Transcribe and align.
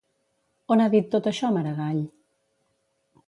On 0.75 0.81
ha 0.85 0.87
dit 0.95 1.11
tot 1.15 1.29
això 1.31 1.53
Maragall? 1.57 2.01